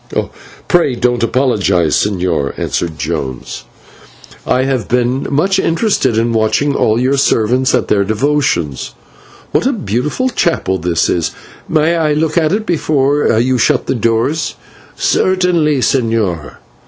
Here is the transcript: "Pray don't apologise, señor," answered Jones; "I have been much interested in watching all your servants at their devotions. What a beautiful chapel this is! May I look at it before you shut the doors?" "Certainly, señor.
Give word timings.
"Pray 0.67 0.95
don't 0.95 1.21
apologise, 1.21 2.07
señor," 2.07 2.57
answered 2.57 2.97
Jones; 2.97 3.65
"I 4.47 4.63
have 4.63 4.87
been 4.87 5.27
much 5.29 5.59
interested 5.59 6.17
in 6.17 6.33
watching 6.33 6.73
all 6.73 6.99
your 6.99 7.17
servants 7.17 7.75
at 7.75 7.87
their 7.87 8.03
devotions. 8.03 8.95
What 9.51 9.67
a 9.67 9.73
beautiful 9.73 10.29
chapel 10.29 10.79
this 10.79 11.07
is! 11.07 11.29
May 11.69 11.97
I 11.97 12.13
look 12.13 12.35
at 12.35 12.51
it 12.51 12.65
before 12.65 13.27
you 13.39 13.59
shut 13.59 13.85
the 13.85 13.93
doors?" 13.93 14.55
"Certainly, 14.97 15.77
señor. 15.81 16.55